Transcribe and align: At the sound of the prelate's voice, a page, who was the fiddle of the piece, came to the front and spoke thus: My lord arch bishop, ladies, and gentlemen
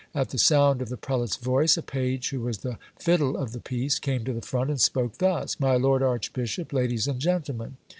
At 0.15 0.29
the 0.31 0.39
sound 0.39 0.81
of 0.81 0.89
the 0.89 0.97
prelate's 0.97 1.37
voice, 1.37 1.77
a 1.77 1.83
page, 1.83 2.31
who 2.31 2.41
was 2.41 2.57
the 2.65 2.79
fiddle 2.97 3.37
of 3.37 3.51
the 3.51 3.59
piece, 3.59 3.99
came 3.99 4.25
to 4.25 4.33
the 4.33 4.41
front 4.41 4.71
and 4.71 4.81
spoke 4.81 5.19
thus: 5.19 5.59
My 5.59 5.75
lord 5.75 6.01
arch 6.01 6.33
bishop, 6.33 6.73
ladies, 6.73 7.07
and 7.07 7.19
gentlemen 7.19 7.77